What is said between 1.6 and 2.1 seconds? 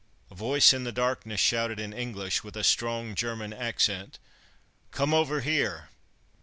in